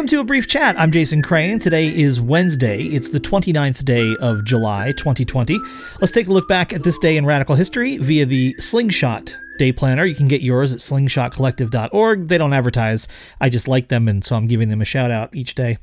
[0.00, 0.80] Welcome to a brief chat.
[0.80, 1.58] I'm Jason Crane.
[1.58, 2.84] Today is Wednesday.
[2.84, 5.58] It's the 29th day of July 2020.
[6.00, 9.72] Let's take a look back at this day in radical history via the Slingshot Day
[9.72, 10.06] Planner.
[10.06, 12.28] You can get yours at slingshotcollective.org.
[12.28, 13.08] They don't advertise.
[13.42, 15.76] I just like them, and so I'm giving them a shout out each day.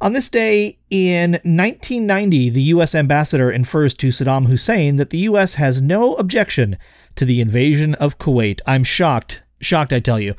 [0.00, 2.94] On this day in 1990, the U.S.
[2.94, 5.54] ambassador infers to Saddam Hussein that the U.S.
[5.54, 6.78] has no objection
[7.16, 8.62] to the invasion of Kuwait.
[8.66, 9.42] I'm shocked.
[9.60, 10.34] Shocked, I tell you.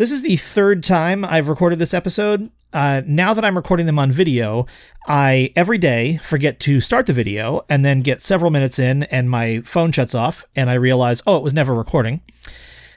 [0.00, 2.50] This is the third time I've recorded this episode.
[2.72, 4.64] Uh, now that I'm recording them on video,
[5.06, 9.28] I every day forget to start the video and then get several minutes in and
[9.28, 12.22] my phone shuts off and I realize, oh, it was never recording.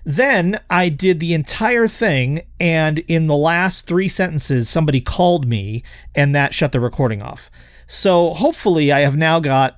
[0.06, 5.84] Then I did the entire thing, and in the last three sentences, somebody called me
[6.16, 7.52] and that shut the recording off.
[7.86, 9.78] So hopefully, I have now got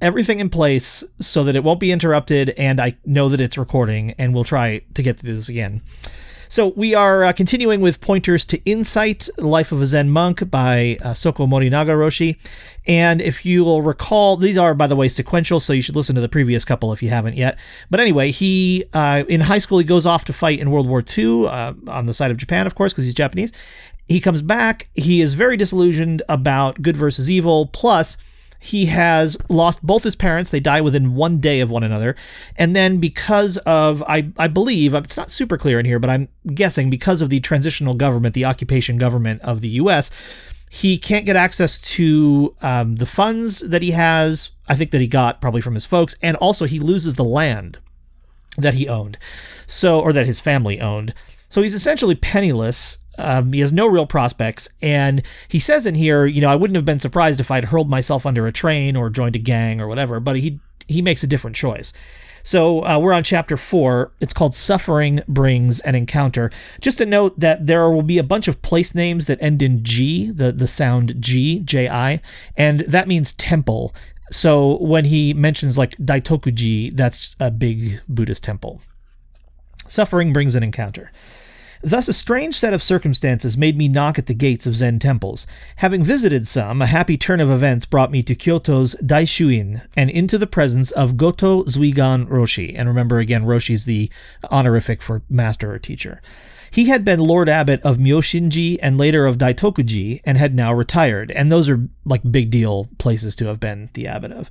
[0.00, 4.12] everything in place so that it won't be interrupted and I know that it's recording,
[4.18, 5.82] and we'll try to get through this again.
[6.50, 10.50] So we are uh, continuing with pointers to Insight, The Life of a Zen Monk
[10.50, 12.38] by uh, Soko Morinaga Roshi.
[12.88, 16.16] And if you will recall, these are, by the way, sequential, so you should listen
[16.16, 17.56] to the previous couple if you haven't yet.
[17.88, 21.04] But anyway, he, uh, in high school, he goes off to fight in World War
[21.16, 23.52] II uh, on the side of Japan, of course, because he's Japanese.
[24.08, 24.88] He comes back.
[24.94, 27.66] He is very disillusioned about good versus evil.
[27.66, 28.16] Plus,
[28.62, 30.50] he has lost both his parents.
[30.50, 32.14] They die within one day of one another.
[32.56, 36.28] And then, because of, I, I believe, it's not super clear in here, but I'm
[36.54, 40.10] guessing because of the transitional government, the occupation government of the US,
[40.68, 44.50] he can't get access to um, the funds that he has.
[44.68, 46.14] I think that he got probably from his folks.
[46.22, 47.78] And also, he loses the land
[48.58, 49.16] that he owned.
[49.66, 51.14] So, or that his family owned.
[51.48, 54.68] So he's essentially penniless um, he has no real prospects.
[54.80, 57.90] And he says in here, you know, I wouldn't have been surprised if I'd hurled
[57.90, 61.26] myself under a train or joined a gang or whatever, but he he makes a
[61.26, 61.92] different choice.
[62.42, 64.12] So uh, we're on chapter four.
[64.20, 66.50] It's called Suffering Brings an Encounter.
[66.80, 69.84] Just to note that there will be a bunch of place names that end in
[69.84, 72.20] G, the, the sound G, J I,
[72.56, 73.94] and that means temple.
[74.30, 78.80] So when he mentions like Daitokuji, that's a big Buddhist temple.
[79.86, 81.12] Suffering brings an encounter.
[81.82, 85.46] Thus, a strange set of circumstances made me knock at the gates of Zen temples.
[85.76, 90.36] Having visited some, a happy turn of events brought me to Kyoto's Daishuin and into
[90.36, 92.74] the presence of Goto Zuigan Roshi.
[92.76, 94.10] And remember again, Roshi's the
[94.50, 96.20] honorific for master or teacher.
[96.70, 101.32] He had been Lord Abbot of Myoshinji and later of Daitokuji and had now retired,
[101.32, 104.48] and those are like big deal places to have been the abbot of.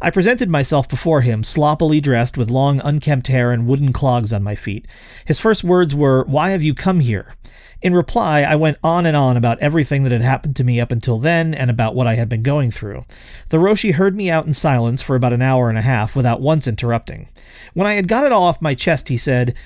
[0.00, 4.42] I presented myself before him, sloppily dressed with long unkempt hair and wooden clogs on
[4.42, 4.86] my feet.
[5.24, 7.34] His first words were, Why have you come here?
[7.80, 10.90] In reply, I went on and on about everything that had happened to me up
[10.90, 13.04] until then and about what I had been going through.
[13.50, 16.40] The Roshi heard me out in silence for about an hour and a half without
[16.40, 17.28] once interrupting.
[17.74, 19.56] When I had got it all off my chest, he said,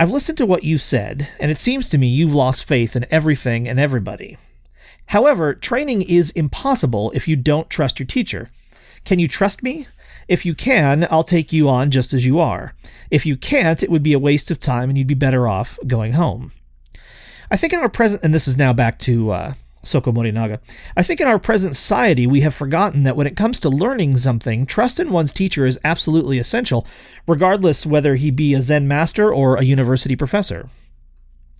[0.00, 3.04] I've listened to what you said, and it seems to me you've lost faith in
[3.10, 4.38] everything and everybody.
[5.06, 8.50] However, training is impossible if you don't trust your teacher.
[9.04, 9.88] Can you trust me?
[10.28, 12.74] If you can, I'll take you on just as you are.
[13.10, 15.80] If you can't, it would be a waste of time and you'd be better off
[15.84, 16.52] going home.
[17.50, 19.54] I think in our present, and this is now back to uh,
[19.88, 20.60] Soko Morinaga.
[20.96, 24.18] I think in our present society, we have forgotten that when it comes to learning
[24.18, 26.86] something, trust in one's teacher is absolutely essential,
[27.26, 30.68] regardless whether he be a Zen master or a university professor.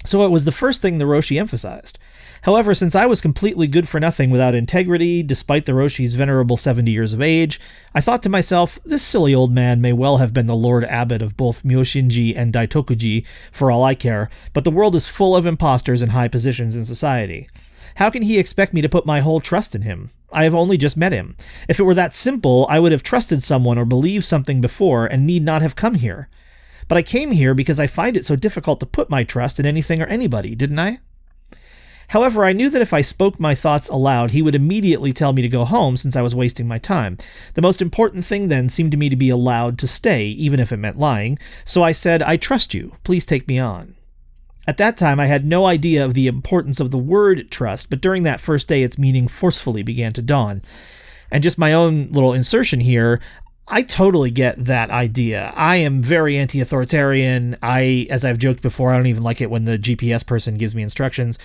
[0.04, 1.98] So it was the first thing the Roshi emphasized.
[2.42, 6.90] However, since I was completely good for nothing without integrity, despite the Roshi's venerable 70
[6.90, 7.60] years of age,
[7.94, 11.20] I thought to myself, this silly old man may well have been the Lord Abbot
[11.20, 15.46] of both Myoshinji and Daitokuji, for all I care, but the world is full of
[15.46, 17.48] impostors in high positions in society.
[17.96, 20.10] How can he expect me to put my whole trust in him?
[20.32, 21.36] I have only just met him.
[21.68, 25.26] If it were that simple, I would have trusted someone or believed something before and
[25.26, 26.28] need not have come here.
[26.88, 29.66] But I came here because I find it so difficult to put my trust in
[29.66, 31.00] anything or anybody, didn't I?
[32.08, 35.42] However, I knew that if I spoke my thoughts aloud, he would immediately tell me
[35.42, 37.18] to go home since I was wasting my time.
[37.52, 40.72] The most important thing then seemed to me to be allowed to stay, even if
[40.72, 42.96] it meant lying, so I said, I trust you.
[43.04, 43.94] Please take me on.
[44.66, 48.00] At that time, I had no idea of the importance of the word trust, but
[48.00, 50.62] during that first day, its meaning forcefully began to dawn.
[51.30, 53.20] And just my own little insertion here,
[53.70, 55.52] I totally get that idea.
[55.54, 57.56] I am very anti authoritarian.
[57.62, 60.74] I, as I've joked before, I don't even like it when the GPS person gives
[60.74, 61.38] me instructions.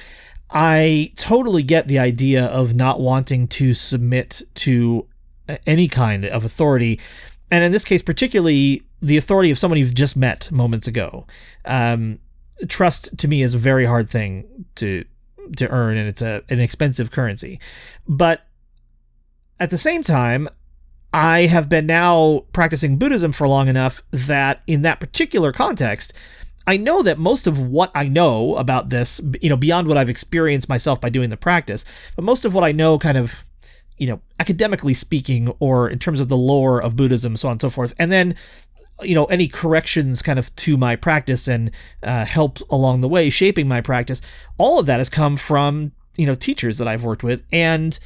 [0.49, 5.07] I totally get the idea of not wanting to submit to
[5.67, 6.99] any kind of authority.
[7.51, 11.27] And in this case, particularly the authority of someone you've just met moments ago.
[11.65, 12.19] Um,
[12.67, 15.03] trust to me is a very hard thing to
[15.57, 17.59] to earn and it's a an expensive currency.
[18.07, 18.45] But
[19.59, 20.47] at the same time,
[21.13, 26.11] I have been now practicing Buddhism for long enough that in that particular context,
[26.65, 30.09] I know that most of what I know about this, you know, beyond what I've
[30.09, 33.45] experienced myself by doing the practice, but most of what I know kind of,
[33.97, 37.61] you know, academically speaking, or in terms of the lore of Buddhism, so on and
[37.61, 37.93] so forth.
[37.99, 38.35] And then,
[39.01, 41.69] you know, any corrections kind of to my practice and
[42.01, 44.21] uh, help along the way shaping my practice,
[44.57, 47.43] all of that has come from, you know, teachers that I've worked with.
[47.51, 47.99] And,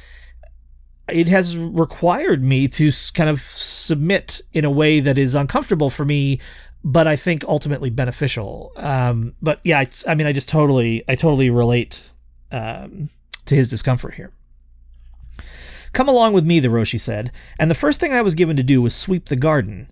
[1.10, 6.04] it has required me to kind of submit in a way that is uncomfortable for
[6.04, 6.40] me
[6.84, 8.72] but I think ultimately beneficial.
[8.76, 12.02] Um, but yeah, I, I, mean, I just totally, I totally relate
[12.52, 13.10] um,
[13.46, 14.32] to his discomfort here.
[15.92, 18.62] Come along with me, the Roshi said, and the first thing I was given to
[18.62, 19.90] do was sweep the garden.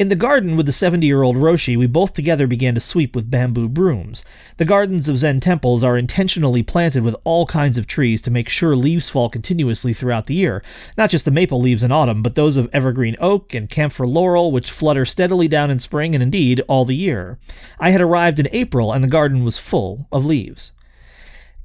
[0.00, 3.14] In the garden with the 70 year old Roshi, we both together began to sweep
[3.14, 4.24] with bamboo brooms.
[4.56, 8.48] The gardens of Zen temples are intentionally planted with all kinds of trees to make
[8.48, 10.62] sure leaves fall continuously throughout the year,
[10.96, 14.50] not just the maple leaves in autumn, but those of evergreen oak and camphor laurel,
[14.50, 17.38] which flutter steadily down in spring and indeed all the year.
[17.78, 20.72] I had arrived in April, and the garden was full of leaves.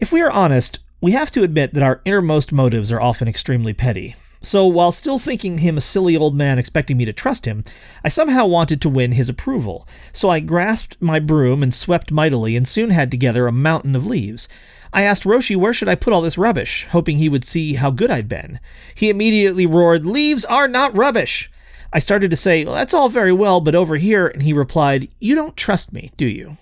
[0.01, 3.71] If we are honest, we have to admit that our innermost motives are often extremely
[3.71, 4.17] petty.
[4.45, 7.63] So, while still thinking him a silly old man expecting me to trust him,
[8.03, 9.87] I somehow wanted to win his approval.
[10.13, 14.05] So I grasped my broom and swept mightily and soon had together a mountain of
[14.05, 14.47] leaves.
[14.93, 17.89] I asked Roshi where should I put all this rubbish, hoping he would see how
[17.89, 18.59] good I'd been.
[18.93, 21.49] He immediately roared, Leaves are not rubbish!
[21.91, 25.09] I started to say, well, That's all very well, but over here, and he replied,
[25.19, 26.57] You don't trust me, do you?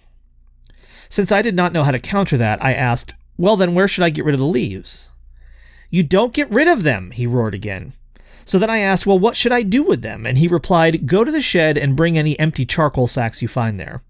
[1.09, 4.06] Since I did not know how to counter that, I asked, Well, then where should
[4.06, 5.09] I get rid of the leaves?
[5.94, 7.94] You don't get rid of them, he roared again.
[8.45, 10.25] So then I asked, Well, what should I do with them?
[10.25, 13.80] And he replied, Go to the shed and bring any empty charcoal sacks you find
[13.80, 14.01] there.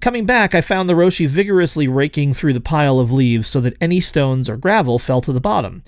[0.00, 3.78] Coming back, I found the Roshi vigorously raking through the pile of leaves so that
[3.80, 5.82] any stones or gravel fell to the bottom.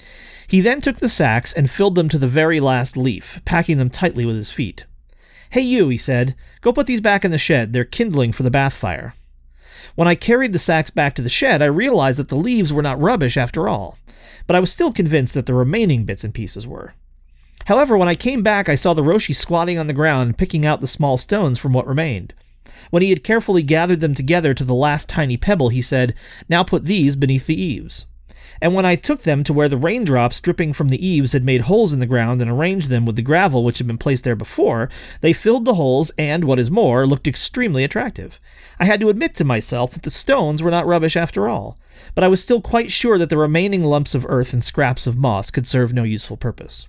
[0.48, 3.90] He then took the sacks and filled them to the very last leaf, packing them
[3.90, 4.86] tightly with his feet.
[5.50, 7.74] Hey, you, he said, go put these back in the shed.
[7.74, 9.14] They're kindling for the bath fire.
[9.94, 12.82] When I carried the sacks back to the shed, I realized that the leaves were
[12.82, 13.98] not rubbish after all
[14.50, 16.94] but I was still convinced that the remaining bits and pieces were.
[17.66, 20.80] However, when I came back, I saw the Roshi squatting on the ground picking out
[20.80, 22.34] the small stones from what remained.
[22.90, 26.14] When he had carefully gathered them together to the last tiny pebble, he said,
[26.48, 28.06] Now put these beneath the eaves.
[28.60, 31.62] And when I took them to where the raindrops dripping from the eaves had made
[31.62, 34.36] holes in the ground and arranged them with the gravel which had been placed there
[34.36, 34.88] before,
[35.20, 38.40] they filled the holes and, what is more, looked extremely attractive.
[38.78, 41.78] I had to admit to myself that the stones were not rubbish after all,
[42.14, 45.16] but I was still quite sure that the remaining lumps of earth and scraps of
[45.16, 46.88] moss could serve no useful purpose.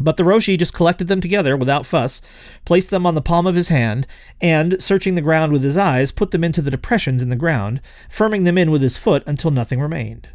[0.00, 2.20] But the Roshi just collected them together without fuss,
[2.64, 4.06] placed them on the palm of his hand,
[4.40, 7.80] and, searching the ground with his eyes, put them into the depressions in the ground,
[8.10, 10.28] firming them in with his foot until nothing remained.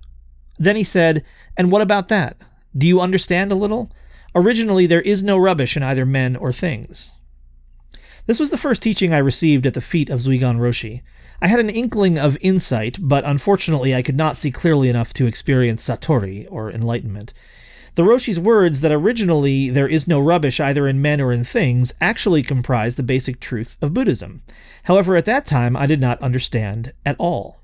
[0.60, 1.24] Then he said,
[1.58, 2.38] And what about that?
[2.78, 3.92] Do you understand a little?
[4.36, 7.14] Originally, there is no rubbish in either men or things.
[8.28, 11.02] This was the first teaching I received at the feet of Zuigan Roshi.
[11.42, 15.26] I had an inkling of insight, but unfortunately I could not see clearly enough to
[15.26, 17.34] experience Satori, or enlightenment.
[17.96, 21.94] The Roshi's words that originally there is no rubbish either in men or in things
[22.00, 24.44] actually comprise the basic truth of Buddhism.
[24.84, 27.60] However, at that time I did not understand at all.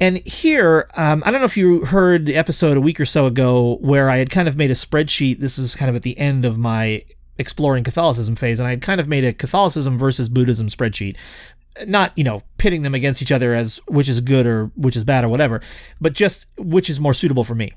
[0.00, 3.26] And here, um, I don't know if you heard the episode a week or so
[3.26, 5.38] ago where I had kind of made a spreadsheet.
[5.38, 7.04] This is kind of at the end of my
[7.38, 11.16] exploring Catholicism phase, and I had kind of made a Catholicism versus Buddhism spreadsheet.
[11.86, 15.04] Not, you know, pitting them against each other as which is good or which is
[15.04, 15.60] bad or whatever,
[16.00, 17.72] but just which is more suitable for me.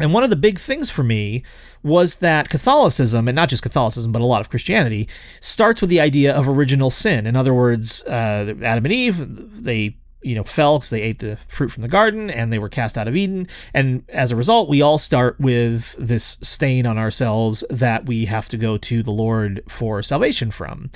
[0.00, 1.44] And one of the big things for me
[1.82, 5.06] was that Catholicism, and not just Catholicism, but a lot of Christianity,
[5.40, 7.26] starts with the idea of original sin.
[7.26, 11.38] In other words, uh, Adam and Eve, they you know, fell because they ate the
[11.48, 13.48] fruit from the garden and they were cast out of Eden.
[13.74, 18.48] And as a result, we all start with this stain on ourselves that we have
[18.50, 20.90] to go to the Lord for salvation from.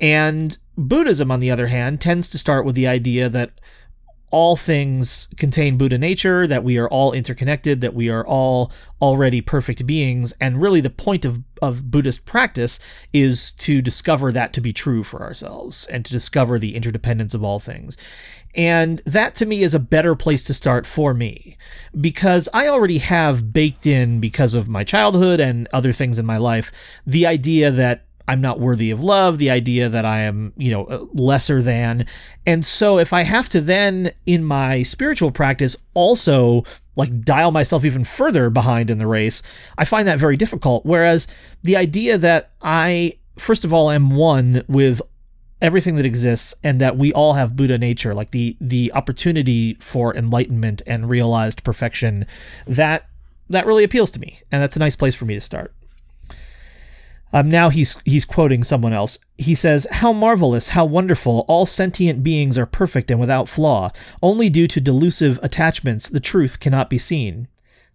[0.00, 3.52] And Buddhism, on the other hand, tends to start with the idea that
[4.30, 9.40] all things contain Buddha nature, that we are all interconnected, that we are all already
[9.40, 10.34] perfect beings.
[10.40, 12.78] And really, the point of, of Buddhist practice
[13.12, 17.44] is to discover that to be true for ourselves and to discover the interdependence of
[17.44, 17.96] all things.
[18.56, 21.58] And that to me is a better place to start for me
[22.00, 26.38] because I already have baked in, because of my childhood and other things in my
[26.38, 26.72] life,
[27.06, 30.84] the idea that I'm not worthy of love, the idea that I am, you know,
[30.86, 32.06] uh, lesser than.
[32.44, 36.64] And so if I have to then in my spiritual practice also
[36.96, 39.42] like dial myself even further behind in the race,
[39.78, 40.84] I find that very difficult.
[40.84, 41.26] Whereas
[41.62, 45.00] the idea that I, first of all, am one with
[45.62, 50.14] everything that exists and that we all have buddha nature like the the opportunity for
[50.14, 52.26] enlightenment and realized perfection
[52.66, 53.08] that
[53.48, 55.72] that really appeals to me and that's a nice place for me to start
[57.32, 59.18] Um, now he's he's quoting someone else.
[59.36, 61.44] He says, "How marvelous, how wonderful!
[61.48, 63.90] All sentient beings are perfect and without flaw.
[64.22, 67.48] Only due to delusive attachments, the truth cannot be seen."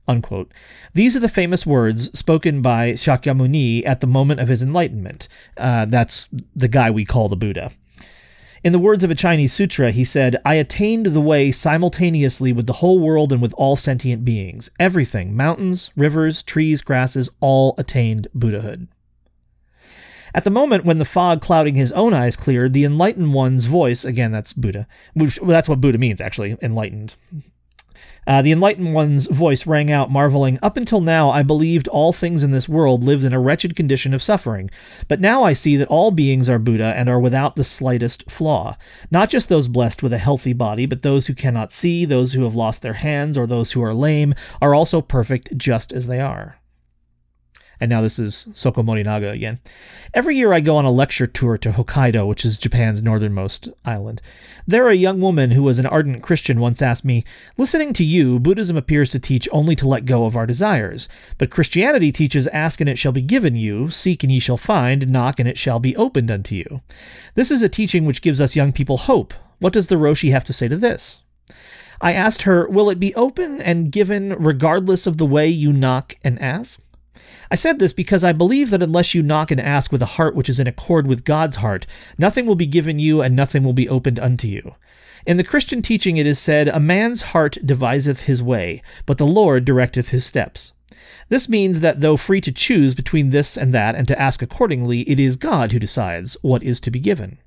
[0.08, 0.52] Unquote.
[0.94, 5.28] These are the famous words spoken by Shakyamuni at the moment of his enlightenment.
[5.56, 7.72] Uh, that's the guy we call the Buddha.
[8.64, 12.68] In the words of a Chinese sutra, he said, I attained the way simultaneously with
[12.68, 14.70] the whole world and with all sentient beings.
[14.80, 18.88] Everything, mountains, rivers, trees, grasses, all attained Buddhahood.
[20.34, 24.06] At the moment when the fog clouding his own eyes cleared, the enlightened one's voice,
[24.06, 27.16] again, that's Buddha, which, well, that's what Buddha means, actually, enlightened.
[28.28, 32.44] Uh, the enlightened one's voice rang out, marveling, Up until now, I believed all things
[32.44, 34.70] in this world lived in a wretched condition of suffering.
[35.08, 38.78] But now I see that all beings are Buddha and are without the slightest flaw.
[39.10, 42.44] Not just those blessed with a healthy body, but those who cannot see, those who
[42.44, 46.20] have lost their hands, or those who are lame, are also perfect just as they
[46.20, 46.61] are
[47.82, 49.60] and now this is Soko Morinaga again.
[50.14, 54.22] Every year I go on a lecture tour to Hokkaido, which is Japan's northernmost island.
[54.68, 57.26] There, a young woman who was an ardent Christian once asked me,
[57.58, 61.10] Listening to you, Buddhism appears to teach only to let go of our desires.
[61.40, 65.10] But Christianity teaches, Ask and it shall be given you, seek and ye shall find,
[65.10, 66.82] knock and it shall be opened unto you.
[67.34, 69.34] This is a teaching which gives us young people hope.
[69.58, 71.22] What does the Roshi have to say to this?
[72.00, 76.14] I asked her, Will it be open and given regardless of the way you knock
[76.24, 76.80] and ask?
[77.50, 80.36] I said this because I believe that unless you knock and ask with a heart
[80.36, 81.86] which is in accord with God's heart,
[82.18, 84.76] nothing will be given you and nothing will be opened unto you.
[85.26, 89.26] In the Christian teaching it is said, A man's heart deviseth his way, but the
[89.26, 90.74] Lord directeth his steps.
[91.30, 95.02] This means that though free to choose between this and that and to ask accordingly,
[95.02, 97.38] it is God who decides what is to be given.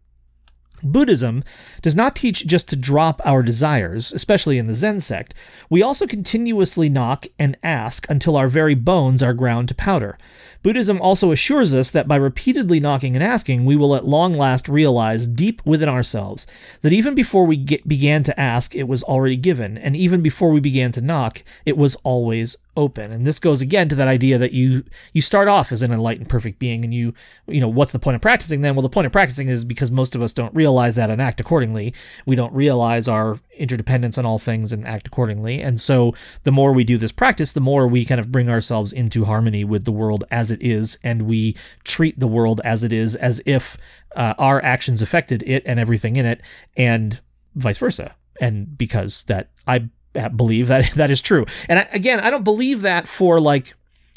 [0.85, 1.43] Buddhism
[1.83, 5.35] does not teach just to drop our desires, especially in the Zen sect.
[5.71, 10.19] We also continuously knock and ask until our very bones are ground to powder.
[10.63, 14.69] Buddhism also assures us that by repeatedly knocking and asking, we will at long last
[14.69, 16.47] realize deep within ourselves
[16.83, 20.51] that even before we get, began to ask, it was already given, and even before
[20.51, 23.13] we began to knock, it was always open.
[23.13, 26.29] And this goes again to that idea that you you start off as an enlightened
[26.29, 27.15] perfect being and you
[27.47, 28.75] you know what's the point of practicing then?
[28.75, 31.41] Well, the point of practicing is because most of us don't realize that and act
[31.41, 31.95] accordingly.
[32.27, 35.61] We don't realize our interdependence on all things and act accordingly.
[35.61, 38.93] And so the more we do this practice, the more we kind of bring ourselves
[38.93, 42.93] into harmony with the world as it is and we treat the world as it
[42.93, 43.77] is as if
[44.17, 46.41] uh, our actions affected it and everything in it
[46.77, 47.21] and
[47.55, 48.15] vice versa.
[48.41, 49.89] And because that I
[50.37, 51.47] believe that that is true.
[51.69, 53.75] And I, again, I don't believe that for like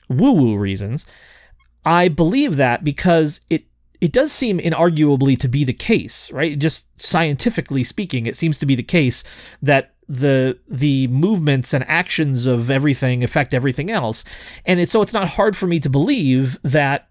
[0.10, 1.06] woo woo reasons.
[1.86, 3.66] I believe that because it
[4.00, 6.58] it does seem inarguably to be the case, right?
[6.58, 9.24] Just scientifically speaking, it seems to be the case
[9.62, 14.24] that the the movements and actions of everything affect everything else.
[14.66, 17.10] And it's, so it's not hard for me to believe that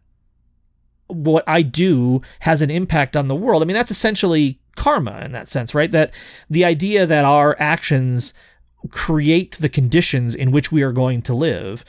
[1.08, 3.62] what I do has an impact on the world.
[3.62, 5.90] I mean, that's essentially karma in that sense, right?
[5.90, 6.12] That
[6.48, 8.34] the idea that our actions
[8.88, 11.84] create the conditions in which we are going to live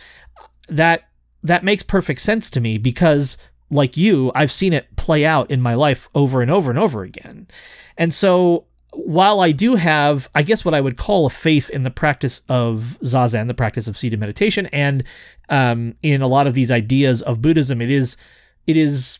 [0.67, 1.09] that
[1.43, 3.37] that makes perfect sense to me because
[3.69, 7.03] like you I've seen it play out in my life over and over and over
[7.03, 7.47] again.
[7.97, 11.83] And so while I do have, I guess, what I would call a faith in
[11.83, 15.03] the practice of zazen, the practice of seated meditation, and
[15.49, 18.17] um, in a lot of these ideas of Buddhism, it is,
[18.65, 19.19] it is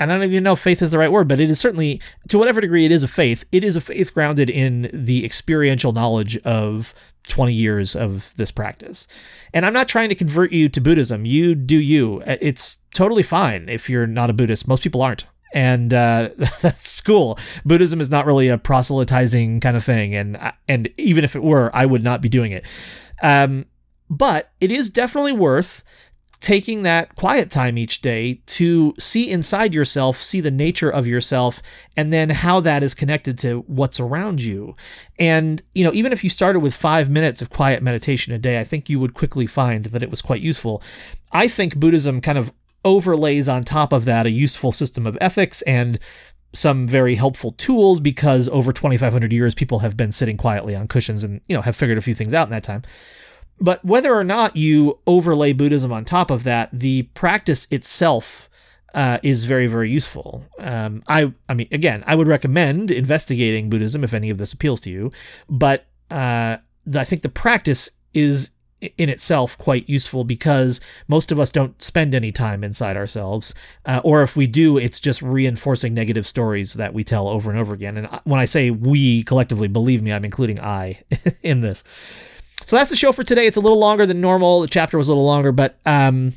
[0.00, 2.00] and I don't even know if faith is the right word, but it is certainly,
[2.28, 5.92] to whatever degree it is a faith, it is a faith grounded in the experiential
[5.92, 6.92] knowledge of
[7.28, 9.06] 20 years of this practice.
[9.52, 11.24] And I'm not trying to convert you to Buddhism.
[11.24, 12.22] You do you.
[12.26, 14.68] It's totally fine if you're not a Buddhist.
[14.68, 15.26] Most people aren't.
[15.54, 17.38] And uh, that's cool.
[17.64, 21.70] Buddhism is not really a proselytizing kind of thing, and and even if it were,
[21.74, 22.64] I would not be doing it.
[23.22, 23.66] Um,
[24.10, 25.82] but it is definitely worth
[26.44, 31.62] taking that quiet time each day to see inside yourself, see the nature of yourself,
[31.96, 34.76] and then how that is connected to what's around you.
[35.18, 38.60] And, you know, even if you started with five minutes of quiet meditation a day,
[38.60, 40.82] I think you would quickly find that it was quite useful.
[41.32, 42.52] I think Buddhism kind of
[42.84, 45.98] overlays on top of that a useful system of ethics and
[46.52, 51.24] some very helpful tools because over 2500 years people have been sitting quietly on cushions
[51.24, 52.82] and you know have figured a few things out in that time
[53.60, 58.48] but whether or not you overlay Buddhism on top of that, the practice itself
[58.94, 60.44] uh, is very, very useful.
[60.58, 64.80] Um, I, I mean, again, I would recommend investigating Buddhism if any of this appeals
[64.82, 65.10] to you.
[65.48, 66.58] But uh,
[66.94, 68.50] I think the practice is
[68.98, 73.54] in itself quite useful because most of us don't spend any time inside ourselves,
[73.86, 77.58] uh, or if we do, it's just reinforcing negative stories that we tell over and
[77.58, 77.96] over again.
[77.96, 81.02] And when I say we collectively, believe me, I'm including I
[81.42, 81.82] in this.
[82.66, 83.46] So that's the show for today.
[83.46, 84.60] It's a little longer than normal.
[84.60, 86.34] The chapter was a little longer, but um,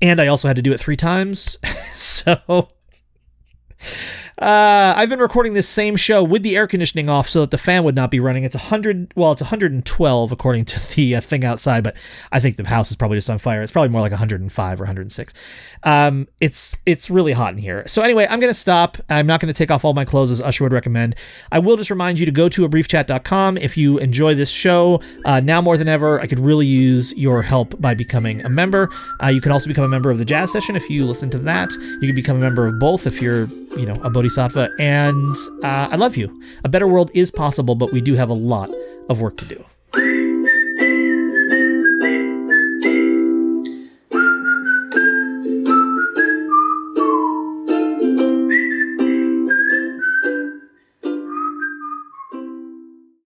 [0.00, 1.58] and I also had to do it three times.
[1.92, 2.70] so
[4.38, 7.58] uh, I've been recording this same show with the air conditioning off so that the
[7.58, 8.44] fan would not be running.
[8.44, 11.96] It's 100, well, it's 112 according to the uh, thing outside, but
[12.32, 13.62] I think the house is probably just on fire.
[13.62, 15.34] It's probably more like 105 or 106.
[15.84, 17.86] Um, it's it's really hot in here.
[17.86, 18.98] So anyway, I'm gonna stop.
[19.10, 21.14] I'm not gonna take off all my clothes as Usher would recommend.
[21.52, 25.00] I will just remind you to go to abriefchat.com if you enjoy this show.
[25.26, 28.90] Uh, now more than ever, I could really use your help by becoming a member.
[29.22, 31.38] Uh, you can also become a member of the Jazz Session if you listen to
[31.38, 31.70] that.
[32.00, 34.70] You can become a member of both if you're you know a bodhisattva.
[34.78, 36.34] And uh, I love you.
[36.64, 38.70] A better world is possible, but we do have a lot
[39.08, 39.64] of work to do.